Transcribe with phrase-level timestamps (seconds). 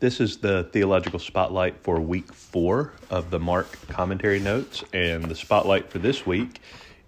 [0.00, 5.34] This is the theological spotlight for week four of the Mark commentary notes, and the
[5.34, 6.60] spotlight for this week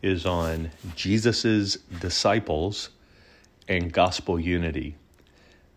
[0.02, 2.90] is on Jesus's disciples
[3.68, 4.96] and gospel unity.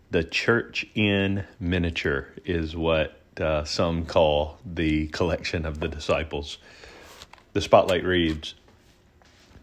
[0.10, 6.58] The church in miniature is what uh, some call the collection of the disciples.
[7.54, 8.56] The spotlight reads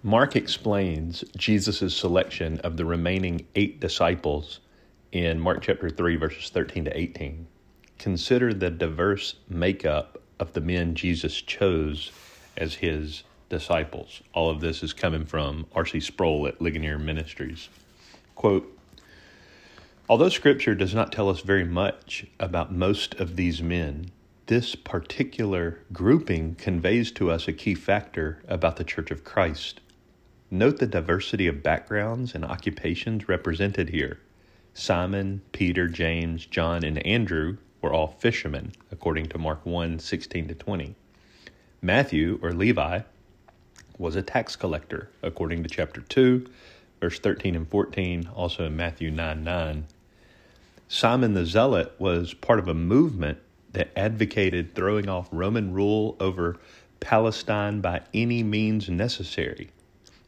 [0.05, 4.60] Mark explains Jesus' selection of the remaining eight disciples
[5.12, 7.46] in Mark chapter 3, verses 13 to 18.
[7.98, 12.12] Consider the diverse makeup of the men Jesus chose
[12.56, 14.23] as his disciples.
[14.32, 16.01] All of this is coming from R.C.
[16.01, 17.68] Sproul at Ligonier Ministries.
[18.34, 18.77] Quote,
[20.09, 24.10] Although Scripture does not tell us very much about most of these men,
[24.46, 29.80] this particular grouping conveys to us a key factor about the Church of Christ.
[30.51, 34.18] Note the diversity of backgrounds and occupations represented here.
[34.74, 40.54] Simon, Peter, James, John, and Andrew were all fishermen, according to Mark 1 16 to
[40.54, 40.95] 20.
[41.82, 43.01] Matthew, or Levi,
[43.98, 46.46] was a tax collector, according to chapter 2,
[47.01, 49.87] verse 13 and 14, also in Matthew 9 9.
[50.88, 53.38] Simon the Zealot was part of a movement
[53.73, 56.59] that advocated throwing off Roman rule over
[56.98, 59.71] Palestine by any means necessary.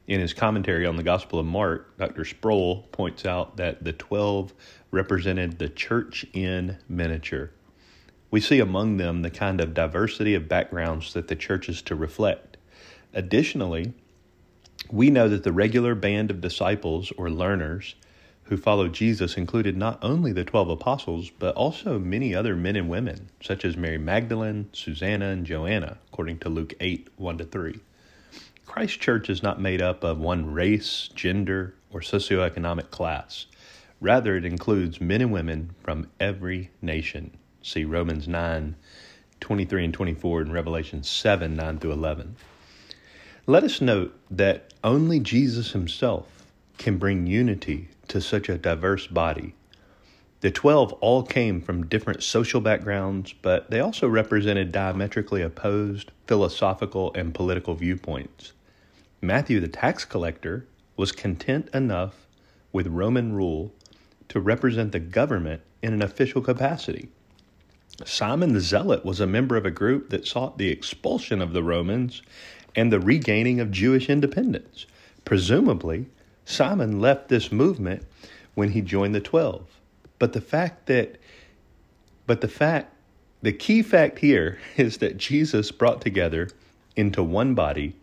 [0.06, 2.24] In his commentary on the Gospel of Mark, Dr.
[2.24, 4.52] Sproul points out that the 12
[4.90, 7.50] represented the church in miniature.
[8.30, 11.94] We see among them the kind of diversity of backgrounds that the church is to
[11.94, 12.56] reflect.
[13.14, 13.92] Additionally,
[14.90, 17.94] we know that the regular band of disciples or learners
[18.44, 22.88] who followed Jesus included not only the 12 apostles, but also many other men and
[22.88, 27.80] women, such as Mary Magdalene, Susanna, and Joanna, according to Luke 8 1 to 3.
[28.66, 33.46] Christ Church is not made up of one race, gender, or socioeconomic class.
[34.00, 37.36] Rather, it includes men and women from every nation.
[37.60, 38.74] See Romans 9
[39.40, 42.36] 23 and 24 and Revelation 7 9 through 11.
[43.46, 46.46] Let us note that only Jesus himself
[46.78, 49.54] can bring unity to such a diverse body.
[50.40, 57.12] The 12 all came from different social backgrounds, but they also represented diametrically opposed philosophical
[57.14, 58.52] and political viewpoints.
[59.24, 60.66] Matthew, the tax collector,
[60.96, 62.26] was content enough
[62.72, 63.72] with Roman rule
[64.28, 67.08] to represent the government in an official capacity.
[68.04, 71.62] Simon the Zealot was a member of a group that sought the expulsion of the
[71.62, 72.20] Romans
[72.74, 74.86] and the regaining of Jewish independence.
[75.24, 76.06] Presumably,
[76.44, 78.02] Simon left this movement
[78.54, 79.68] when he joined the 12.
[80.18, 81.16] But the fact that,
[82.26, 82.92] but the fact,
[83.40, 86.48] the key fact here is that Jesus brought together
[86.96, 87.94] into one body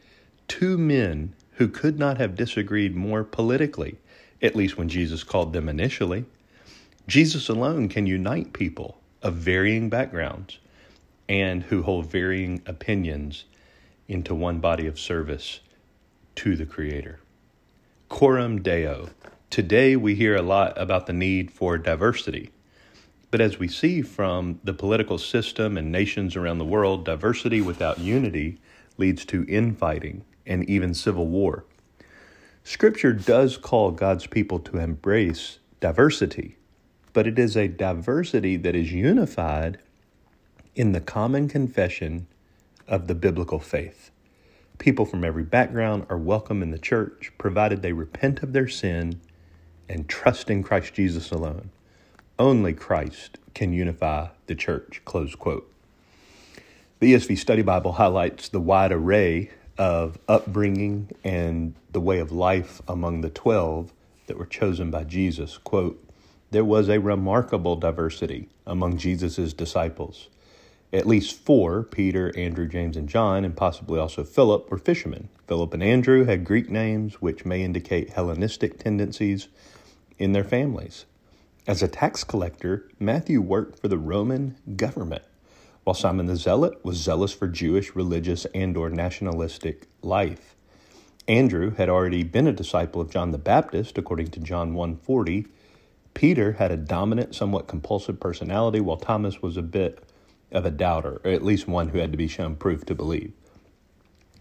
[0.49, 3.97] two men who could not have disagreed more politically,
[4.41, 6.25] at least when Jesus called them initially.
[7.07, 10.57] Jesus alone can unite people of varying backgrounds
[11.29, 13.45] and who hold varying opinions
[14.07, 15.59] into one body of service
[16.35, 17.19] to the Creator.
[18.09, 19.09] Coram Deo.
[19.49, 22.51] Today we hear a lot about the need for diversity.
[23.31, 27.99] But as we see from the political system and nations around the world, diversity without
[27.99, 28.59] unity
[28.97, 31.63] leads to infighting and even civil war.
[32.65, 36.57] Scripture does call God's people to embrace diversity,
[37.13, 39.79] but it is a diversity that is unified
[40.75, 42.27] in the common confession
[42.87, 44.11] of the biblical faith.
[44.77, 49.19] People from every background are welcome in the church, provided they repent of their sin
[49.87, 51.69] and trust in Christ Jesus alone.
[52.37, 55.01] Only Christ can unify the church.
[55.05, 55.69] Close quote.
[56.99, 62.81] The ESV Study Bible highlights the wide array of upbringing and the way of life
[62.87, 63.93] among the 12
[64.27, 65.57] that were chosen by Jesus.
[65.57, 66.05] Quote,
[66.51, 70.27] there was a remarkable diversity among Jesus' disciples.
[70.91, 75.29] At least four, Peter, Andrew, James, and John, and possibly also Philip, were fishermen.
[75.47, 79.47] Philip and Andrew had Greek names which may indicate Hellenistic tendencies
[80.17, 81.05] in their families.
[81.67, 85.23] As a tax collector, Matthew worked for the Roman government,
[85.89, 90.55] while Simon the Zealot was zealous for Jewish religious and or nationalistic life.
[91.27, 95.47] Andrew had already been a disciple of John the Baptist according to John 1:40.
[96.13, 100.03] Peter had a dominant, somewhat compulsive personality while Thomas was a bit
[100.51, 103.33] of a doubter, or at least one who had to be shown proof to believe.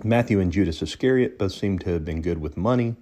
[0.04, 2.96] Matthew and Judas Iscariot both seem to have been good with money.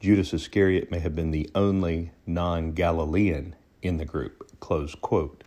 [0.00, 4.60] Judas Iscariot may have been the only non Galilean in the group.
[4.60, 5.42] Close quote.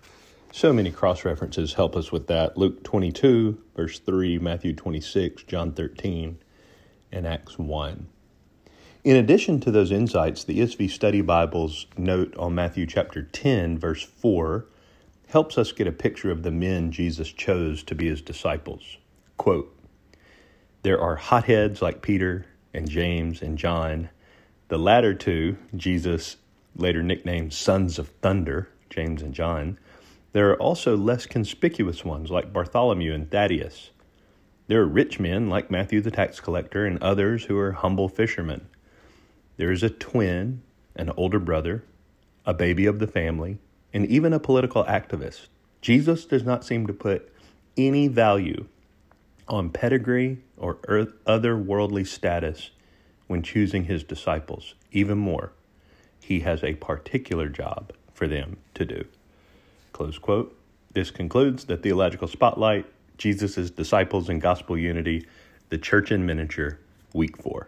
[0.52, 2.58] So many cross references help us with that.
[2.58, 6.40] Luke 22, verse 3, Matthew 26, John 13,
[7.12, 8.08] and Acts 1.
[9.04, 14.04] In addition to those insights, the ESV Study Bibles note on Matthew chapter 10, verse
[14.04, 14.66] 4,
[15.28, 18.98] helps us get a picture of the men Jesus chose to be his disciples.
[19.38, 19.74] Quote
[20.82, 24.10] There are hotheads like Peter and James and John.
[24.70, 26.38] The latter two, Jesus
[26.76, 29.78] later nicknamed sons of thunder, James and John.
[30.32, 33.90] There are also less conspicuous ones like Bartholomew and Thaddeus.
[34.68, 38.68] There are rich men like Matthew the tax collector and others who are humble fishermen.
[39.58, 40.62] There is a twin,
[40.96, 41.84] an older brother,
[42.46, 43.58] a baby of the family,
[43.92, 45.48] and even a political activist.
[45.82, 47.34] Jesus does not seem to put
[47.76, 48.68] any value
[49.48, 52.70] on pedigree or earth, other worldly status
[53.26, 54.76] when choosing his disciples.
[54.92, 55.54] Even more,
[56.22, 59.06] he has a particular job for them to do.
[60.00, 60.58] Close quote.
[60.94, 62.86] This concludes the Theological Spotlight
[63.18, 65.28] Jesus' Disciples and Gospel Unity,
[65.68, 66.80] the Church in Miniature,
[67.14, 67.68] Week 4.